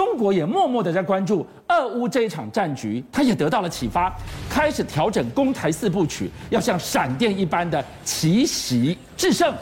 [0.00, 4.10] 中国也默默的在关注俄乌这一场战局，他也得到了启发，
[4.48, 9.54] 开始调整攻台四部曲，要像闪电一般的奇袭制胜。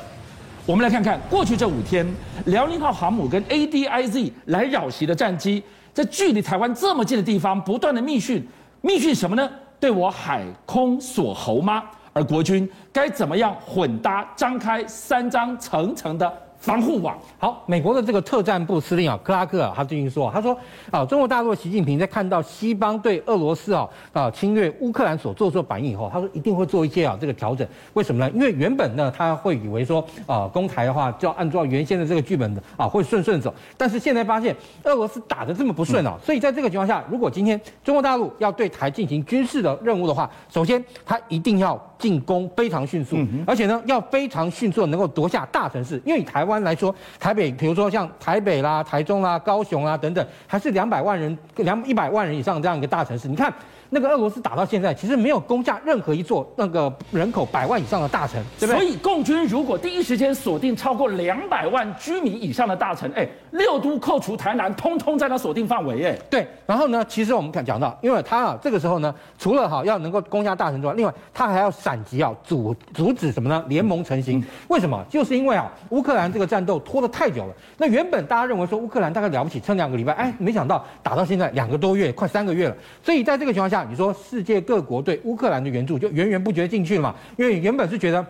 [0.65, 2.07] 我们来看看过去这五天，
[2.45, 5.61] 辽宁号航母跟 ADIZ 来扰袭的战机，
[5.93, 8.47] 在距离台湾这么近的地方不断的密训，
[8.81, 9.51] 密训什么呢？
[9.81, 11.83] 对我海空锁喉吗？
[12.13, 17.17] 而国军该怎么样混搭张开三张层层的防护网？
[17.39, 20.57] 好，美国的这个特战部司令啊，克拉克啊，他最近说，他说
[20.91, 27.67] 啊，中国大陆习近平在看到西方对俄罗斯啊啊侵略乌克兰所做出的反应以后，他说一定会做一些啊这个调整。
[27.95, 28.31] 为什么呢？
[28.35, 33.55] 因为原本呢，他会以为说啊，攻台的话就要按照原先的这个剧本的啊，会顺顺走。
[33.77, 43.17] 但是现在发现俄罗斯打得这么不顺啊，所以在这个情况下，如果今天中国大陆要对台进行军事的任务的话，首先他一定要进攻非常迅速，
[43.47, 53.53] 而且呢要非常迅速的能够夺下大城市，因为以台湾来说，台北，比如说像台北啦、台中啦、高雄啊等等，还是两百万人、两一百万人以上这样一个大城市，你看。
[53.91, 58.81] 那个俄罗斯打到现在，其实没有攻下任何一座那个人口百万以上的大城，对不对？
[58.81, 66.47] 所以共军如果第一时间锁定超过两百万居民以上的大城，哎，六都扣除台南，通通在他锁定范围，哎，对。
[66.67, 73.65] 然后呢，其实我们看讲到，因为他啊，这个时候呢，除了哈要能够攻下大城之外，另外他还要闪击啊，阻阻止什么呢？
[73.69, 74.45] 联盟成型。
[74.69, 75.03] 为什么？
[75.09, 77.55] 就是因为啊，乌克兰这个战斗拖得太久了。
[77.79, 82.77] 那原本大家认为说乌克兰大概了不起，撑两个礼拜，哎，没想到打到现在两个多月，快三个月了。
[83.03, 83.78] 所以在这个情况下。
[83.85, 87.15] 你说世界各国对乌克兰的援助就源源不绝进去了嘛？
[87.37, 88.27] 因为原本是觉得。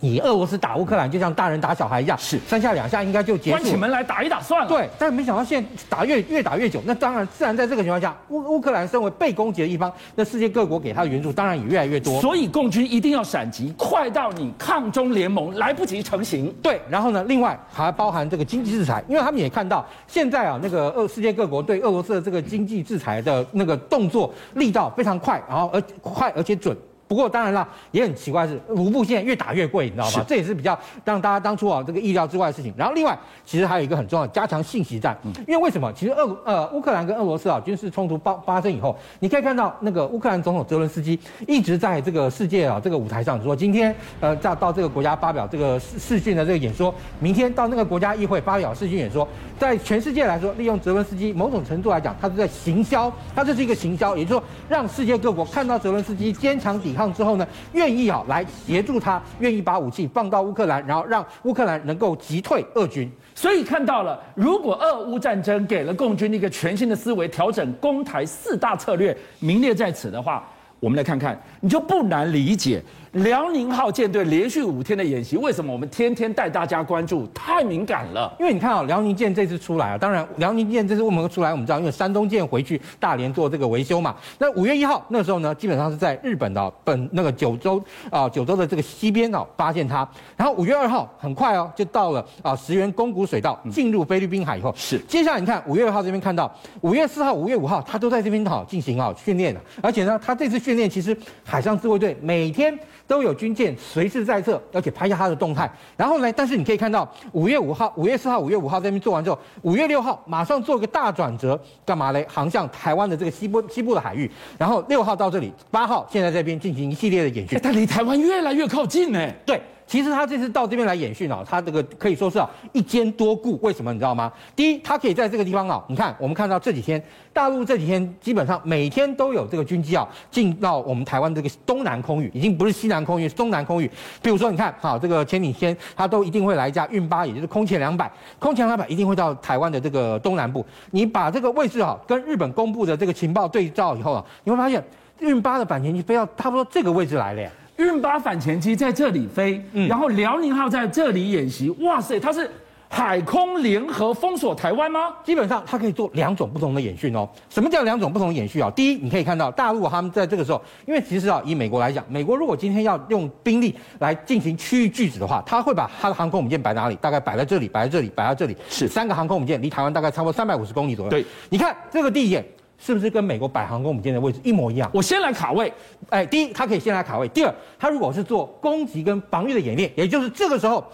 [0.00, 4.68] 你俄罗斯打乌克兰就像大人打小孩一样，是三下两下应该就结束，关起门来打一打算了。
[4.68, 12.20] 对，但是没想到现在打越越打越久，那当然自然在这个情况下，乌乌克兰身为被攻击的一方，那世界各国给他的援助当然也越来越多。
[12.20, 16.52] 所以共军一定要闪击，快到你抗中联盟来不及成型。
[16.60, 26.76] 对，然后呢，另外还包含这个经济制裁，因为他们也看到现在啊，那个俄世界各国对俄罗斯的这个经济制裁的那个动作力道非常快，然后而快而且准。
[27.06, 30.24] 不过当然啦，也很奇怪是，卢布现在越打越贵，你知道吗？
[30.26, 32.72] 这也是比较让大家当初啊这个意料之外的事情。
[32.76, 35.16] 然后另外，其实还有一个很重要的，加强信息战。
[35.46, 35.92] 因为为什么？
[35.92, 49.26] 其实俄呃乌克兰跟俄罗斯啊军事冲突发发生以后，你可以看到那个乌克兰总统泽伦斯基一直在这个世界啊这个舞台上说，今天呃到到这个国家发表这个视视讯的这个演说，明天到那个国家议会发表视讯演说，
[49.58, 63.10] 在全世界来说，利用泽伦斯基某种程度来讲，他是在行销，他这是一个行销，也就是说让世界各国看到泽伦斯基坚强抵抗之后呢，愿意啊来协助他，愿意把武器放到乌克兰，然后让乌克兰能够击退俄军。
[63.34, 70.48] 所以看到了，如果俄乌战争给了共军一个全新的思维，调整攻台四大策略，名列在此的话，
[70.84, 72.82] 我们来看看，你就不难理解。
[73.12, 77.26] 辽宁号舰队连续五天的演习，为什么我们天天带大家关注？
[77.32, 81.52] 太敏感了，因为你看啊，辽宁舰这次出来啊，当然辽宁舰这次为什么出来？
[81.52, 84.14] 我们知道，因为山东舰回去大连做这个维修嘛。
[84.36, 90.06] 那五月一号那时候呢，基本上是在日本的本那个九州啊九州的这个西边啊发现它。
[90.36, 102.78] 然后五月二号很快哦就到了啊石垣宫古水道，进入菲律宾海以后，是接下来你看五月二号这边看到五月四号、五月五号，它都在这边好进行啊训练，而且呢，它这次训练其实海上自卫队每天。
[103.06, 105.70] 都有军舰随时在侧，而且拍下它的动态。
[105.94, 112.26] 然后呢，但是你可以看到，五月五号、五月四号、五月五号这边做完之后，五月六号马上做个大转折，干嘛嘞？
[112.26, 114.30] 航向台湾的这个西部西部的海域。
[114.56, 117.60] 然后六号到这里，八号现在这边进行一系列的演训。
[117.60, 119.30] 它离台湾越来越靠近呢。
[119.44, 119.60] 对。
[119.86, 123.58] 其实他这次到这边来演训啊，他这个可以说是啊一兼多顾。
[123.60, 124.32] 为什么你知道吗？
[124.56, 127.02] 第一，他可以在这个地方啊，你看我们看到这几天
[127.32, 133.90] 大陆这几天基本上每天都有这个军机啊进到我们台湾这个东南空域，已经不是西南空域，是东南空域。
[134.22, 140.64] 比如说你看，好这个前几天他都一定会来一架运八，也就是空前两百，空前两百一定会到台湾的这个东南部。
[140.90, 144.82] 你把这个位置啊跟日本公布的这个情报对照以后啊，你会发现
[145.20, 147.50] 运八的反潜机飞到差不多这个位置来了呀。
[147.76, 151.70] 运八反潜机在这里飞，嗯、然后辽宁号在这里演习。
[151.80, 152.48] 哇塞，它是
[152.88, 155.12] 海空联合封锁台湾吗？
[155.24, 157.28] 基本上它可以做两种不同的演训哦。
[157.50, 158.70] 什么叫两种不同的演训啊？
[158.70, 166.94] 第一，你可以看到大陆他们在这个时候，因为其实啊，以美国来讲，美国如果今天要用兵力来进行区域拒止的话，他会把他的航空母舰摆哪里？
[166.96, 171.10] 大概摆在这里，摆在这里，摆在这里，是三个航空母舰离台湾大概差不多三百五十公里左右。
[171.10, 172.44] 对，你看这个地点。
[172.78, 174.90] 是不是跟美国百航空母舰的位置一模一样？
[174.92, 175.72] 我先来卡位，
[176.10, 180.84] 哎，第一，它可以先来卡位；第二，它如果是做攻击跟防御的演练，也就是这个时候，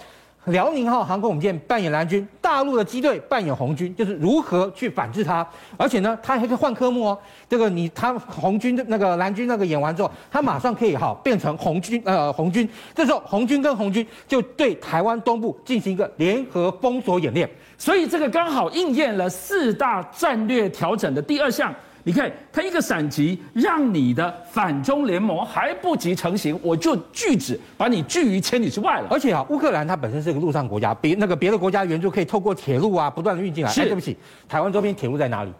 [0.47, 5.47] 辽宁号航空母舰扮演蓝军，大陆的机队扮演红军，就是如何去反制它。
[5.77, 7.19] 而且呢，它还可以换科目哦。
[7.49, 12.69] 这个你他红军的那个蓝军那个演完之后，它马上可以哈变成红军呃红军。
[12.95, 17.49] 这时候红军跟红军就对台湾东部进行一个联合封锁演练。
[17.77, 21.75] 所以这个刚好应验了四大战略调整的第二项。
[22.11, 29.07] 你看，他一个闪击，让你的反中联盟还不及成型，我就拒止把你拒于千里之外了。
[29.09, 33.71] 而且啊，乌克兰它本身是一个陆上国家，别那个别的国家援助可以透过铁路啊不断的运进来。
[33.71, 34.17] 是，哎，对不起，
[34.49, 35.53] 台湾周边铁路在哪里？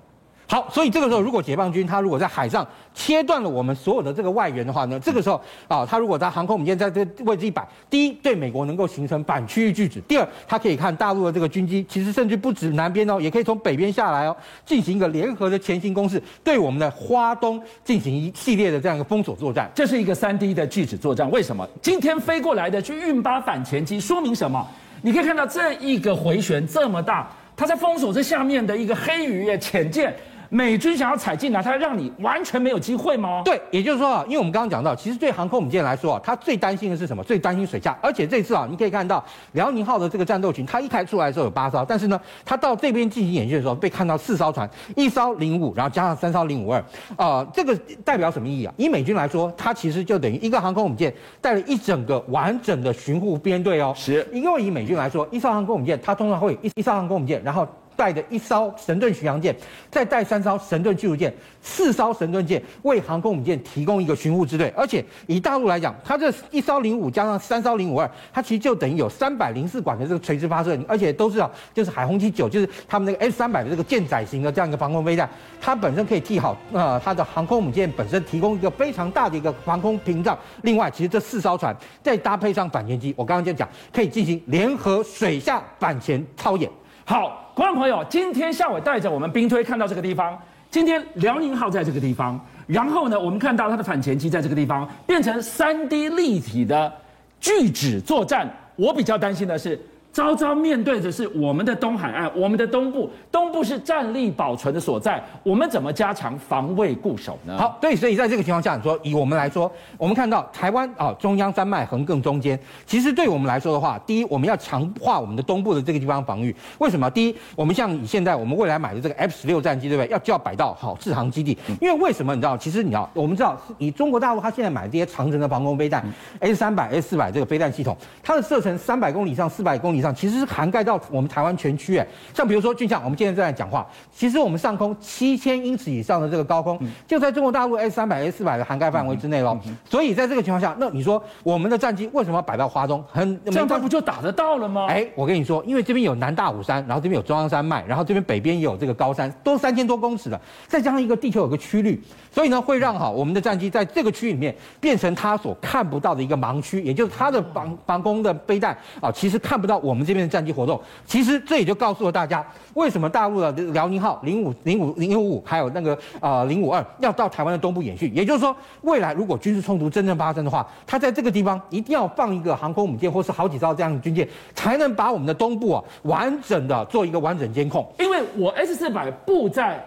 [0.51, 14.37] 好，所以这个时候，如果解放军他如果在海上切断了我们所有的这个外援的话呢，这个时候啊，他如果在航空母舰在这个位置一摆，第一，对美国能够形成反区域拒止；第二，他可以看大陆的这个军机，其实甚至不止南边哦，也可以从北边下来哦，
[14.67, 19.71] 进行一个联合的前行攻势，对我们的花东进行一系列的这样一个封锁作战。
[19.73, 21.31] 这是一个三 D 的拒止作战。
[21.31, 24.01] 为什么今天飞过来的去运八反潜机？
[24.01, 24.67] 说明什么？
[25.01, 30.13] 你可以看到这一个回旋这么大，它在封锁这下面的一个黑鱼潜舰。
[30.53, 33.41] 美军想要踩进来，他让你完全没有机会吗？
[33.45, 37.23] 对，也就是说啊，因为我们刚刚讲到，其实对航空母舰来说啊，他最担心的是什么？
[37.23, 37.97] 最担心水下。
[38.03, 46.85] 而且这次啊，你可以看到辽宁号的这个战斗群，它一开出来的时候有八艘，但是呢，它到这边进行演训的时候，被看到四艘船，一艘零五，然后加上三艘零五二，
[47.17, 48.75] 啊，这个代表什么意义啊？
[48.77, 53.93] 以美军来说，它其实就等于一个航空母舰带了一整个完整的巡护编队哦。
[53.97, 57.65] 是，因为以美军来说，一艘航空母舰它通常会一一艘航空母舰，然后。
[58.01, 59.55] 带着一艘神盾巡洋舰，
[59.91, 61.31] 再带三艘神盾驱逐舰，
[61.61, 64.73] 四艘神盾舰为航空母舰提供一个巡护支队。
[64.75, 75.29] 而且以大陆来讲，它这一艘零五加上三艘零五二，它其实就等于有三百零四管的这个垂直发射，而且都是啊，就是海红旗九，就是他们那个 S 三百的这个舰载型的这样一个防空飞弹，
[75.61, 80.39] 它本身可以替好啊、呃，它的航空母舰本身提供一个非常大的一个防空屏障。
[80.63, 86.71] 另外，其实这四艘船再搭配上反潜机，我刚刚就讲可以进行联合水下反潜操演。
[87.11, 90.41] 好，观众朋友，今天夏伟带着我们兵推看到这个地方。
[90.71, 96.93] 今天辽宁号在这个地方，然后呢，我们看到它的反潜机在这个地方，变成三 D 立体的
[97.41, 98.49] 拒止作战。
[98.77, 99.77] 我比较担心的是。
[100.13, 107.57] 朝朝面对的是我们的东海岸，我们的东部，东部是战力保存的所在，我们怎么加强防卫固守呢？
[107.57, 116.55] 好，对，所以在这个情况下，你说以我们来说，我们看到台湾啊，中央山脉横亘中间，其实对我们来说的话，第一，我们要强化我们的东部的这个地方防御。
[116.79, 117.09] 为什么？
[117.11, 120.11] 第一，我们像以现在我们未来买的这个 F 十六战机，对不对？
[120.11, 122.35] 要就要摆到好制航基地，因为为什么？
[122.35, 126.05] 你知道，其实你要我们知道，以中国大陆它现在买的这些长城的防空飞弹
[126.41, 130.81] ，S 三百、S 四百这个飞弹系统，它的射程三百公里以上、四百公里以上，其实是涵盖。
[130.81, 139.59] 到我们台湾全区，哎，像比如说，就像我们今天正在讲话，其实我们上空七千英尺以上的这个高空，就在中国大陆 S 三百、S 四百的涵盖范围之内喽。
[139.85, 143.05] 所以在这个情况下，那你说我们的战机为什么要摆到花中？
[143.13, 144.87] 很这样它不就打得到了吗？
[144.89, 152.03] 哎，我跟你说，因为这边有南大武山，然后这边有中央山脉，然后这边北边也有这个高山，都三千多公尺的，再加上一个地球有个曲率，
[152.33, 161.41] 所以呢，会让好我们的战机在这个区域里面变成它所看不到的一个盲区，也就是它的防防空的背带啊，其实看不到我我们这边的战机活动，其实。
[161.41, 168.15] 这也就告诉了大家，为什么大陆的辽宁号零五零五零五五还有那个呃零五二要到台湾的东部演训。
[168.15, 177.85] 也就是说，未来如果军事冲突真正发生的话，它在这个地方一定要放一个航空母舰，或是好几艘这样的军舰，才能把我们的东部啊完整的做一个完整监控。
[177.99, 179.85] 因为我 S 四百布在。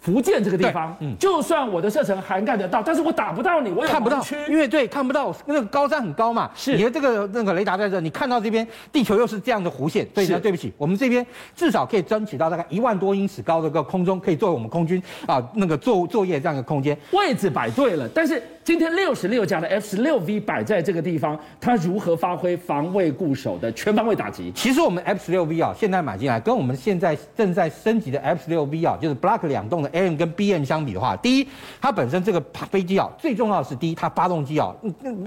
[0.00, 11.24] 福建这个地方，嗯，就算我的射程涵盖得到，但是我打不到你，我也看不到，因为对看不到那个高山很高嘛，是你的这个那个雷达在这，你看到这边地球又是这样的弧线，所以呢，对不起，我们这边
[11.54, 18.42] 至少可以争取到大概一万多英尺高的个空中，可以作为我们空军啊那个作作业这样的空间，位置摆对了，但是。
[18.62, 24.52] 今天六十六架的 F 十六 V 摆在这个地方，它如何发挥防卫固守的全方位打击？
[24.54, 31.48] 其实我们 F 十六 V 啊，现在买进来，跟我们现在正在升级的 F 十六 V 啊，就是 Block 两栋的 AM 跟 BM 相比的话，第一，
[31.80, 34.74] 它本身这个飞机啊，最重要的是第一，它发动机啊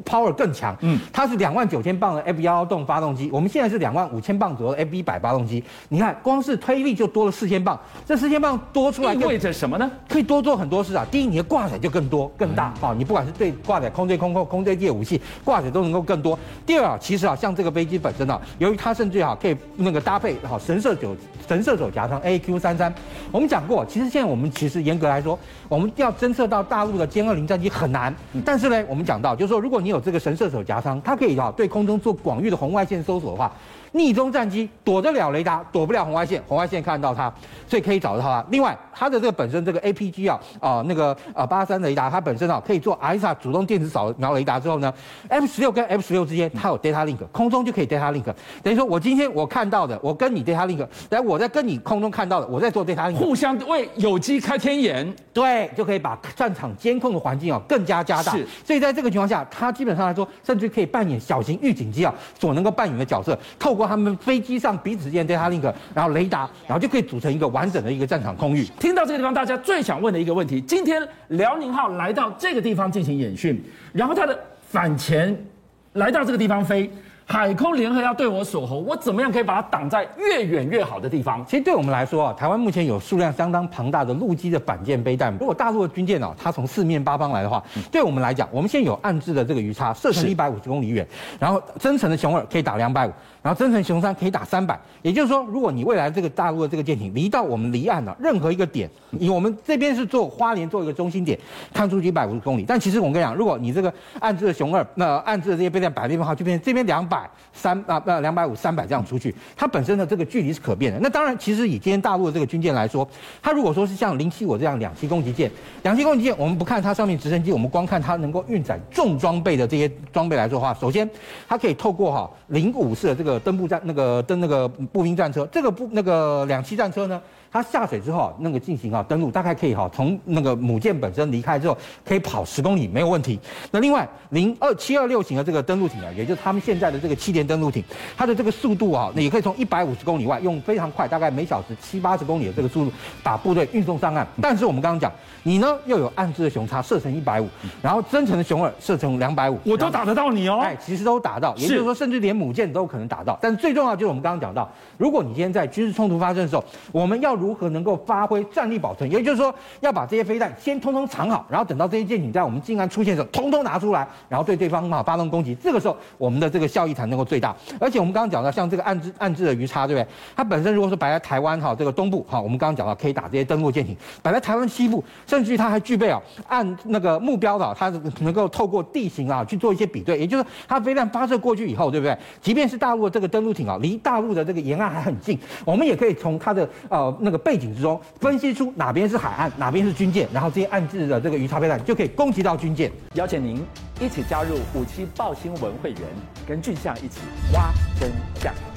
[0.05, 9.89] ，power 更强，嗯，它是两万九千磅的 F 幺幺洞发动机，我们现在是两万五千磅左右的 F 一百发动机，你看光是推力就多了四千磅，这四千磅多出来意味着什么呢？
[10.08, 11.05] 可以多做很多事啊。
[11.12, 16.38] 第一，你的挂载就更多更大，好，你不管是对挂载空对空空空对地武器挂载都能够更多。
[16.65, 21.15] 第二啊，其实啊，像这个飞机本身啊，由于它甚至啊可以那个搭配好神射手
[21.48, 22.93] 神射手夹上 AQ 三三，
[23.32, 25.38] 我们讲过，其实现在我们其实严格来说，
[25.74, 28.13] 我们要侦测到大陆的歼二零战机很难。
[28.46, 33.51] 但是呢，我们讲到就是说，如果你有这个神射手夹舱，它可以啊对空中做广域的红外线搜索的话。
[33.96, 37.32] 逆中战机躲得了雷达，躲不了红外线，红外线看得到它，
[37.68, 38.44] 所以可以找到它。
[38.50, 44.92] 另外，它的这个本身这个 APG 啊啊那个啊八三雷达，它本身啊可以做 AESA 主动电子扫描雷达之后呢
[45.30, 58.32] ，F 十六跟 F 十六之间它有 data link，空中就可以 data link，等于说我今天我看到的，我跟你 data link，来我在跟你空中看到的，我在做 data link，互相为有机开天眼，对，就可以把战场监控的环境啊更加加大。
[58.32, 68.65] 是，所以在这个情况下，它基本上来说，甚至可以扮演小型预警机啊所能够扮演的角色，透过他们飞机上彼此之间 data link，然后雷达，然后就可以组成一个完整的一个战场空域。
[68.79, 74.38] 听到这个地方，大家最想问的一个问题：今天辽宁号来到这个地方进行演训，然后它的
[74.70, 75.46] 反潜
[75.93, 76.89] 来到这个地方飞。
[77.25, 81.44] 海空联合要对我锁喉，我怎么样可以把它挡在越远越好的地方？
[81.46, 85.36] 其实对我们来说啊，台湾目前有数量相当庞大的陆基的反舰飞弹。
[85.39, 91.08] 如果大陆的军舰啊，它从四面八方来的话，对我们来讲，我们现在有暗置的这个鱼叉，射程一百五十公里远，
[91.39, 93.12] 然后增程的雄二可以打两百五。
[93.43, 101.38] 然后增程雄三可以打三百，也就是说，如果你未来这个大陆的这个舰艇离到我们离岸了任何一个点，以我们这边是做花莲做一个中心点，
[101.73, 102.63] 看出去一百五十公里。
[102.65, 110.97] 但其实我跟你讲，如果你这个岸置的雄二，那岸置的这些飞弹百列分号就变成这边两百三啊，呃两百五三百这样出去，它本身的这个距离是可变的。
[111.01, 113.05] 那当然，其实以今天大陆的这个军舰来说，
[113.41, 121.09] 它如果说是像零七五这样两栖攻击舰，两栖攻击舰，我们不看它上面直升机，我们光看它能够运载重装备的这些装备来说的话，首先
[121.45, 123.33] 它可以透过哈零五式的这个。
[123.40, 127.22] 登步战那个登那个步兵战车，这个步那个两栖战车呢，
[127.53, 133.39] 它下水之后啊，那个进行啊登陆，大概可以哈从那个母舰本身离开之后，可以跑十公里没有问题。
[133.69, 137.83] 那另外零二七二六型的这个登陆艇啊，也就是他们现在的这个气垫登陆艇，
[138.17, 142.91] 它的这个速度啊，那也可以从一百五十公里外用非常快，大概每小时七八十公里的这个速度
[143.22, 144.27] 把部队运送上岸。
[144.41, 145.12] 但是我们刚刚讲，
[145.43, 147.48] 你呢又有岸置的熊叉射程一百五，
[147.83, 150.60] 然后真诚的熊二射程两百五，我都打得到你哦。
[150.63, 153.38] 哎，其实都打到，也就是说，甚至连母舰都可能打到。
[153.39, 154.67] 但最重要就是我们刚刚讲到，
[154.98, 159.12] 如果你今天在军事冲突发生的时候，我们要如何能够发挥战力保存？
[159.12, 165.53] 也就是说，要把这些飞弹先通通藏好，然后等到这些舰艇在我们近岸出现的时候，通通拿出来，然后对对方啊发动攻击。
[165.55, 167.53] 这个时候，我们的这个效益才能够最大。
[167.79, 170.07] 而且我们刚刚讲到，像这个暗置暗置的鱼叉，对不对？
[170.35, 177.89] 它本身如果说摆在台湾哈这个东部哈，我们刚刚讲到可以打这些登陆舰艇；摆在台湾西部，甚至于它还具备啊按那个目标的，它
[178.21, 180.17] 能够透过地形啊去做一些比对。
[180.17, 182.17] 也就是它飞弹发射过去以后，对不对？
[182.41, 192.92] 即便是大陆的这个登陆艇啊，离大陆的这个沿岸还很近，我们也可以从它的呃那个背景之中分析出哪边是海岸，哪边是军舰，然后这些暗自的这个鱼叉飞弹就可以攻击到军舰。
[193.16, 193.66] 邀请您
[194.00, 196.02] 一起加入虎七报新闻会员，
[196.48, 197.20] 跟俊相一起
[197.52, 198.73] 挖真相。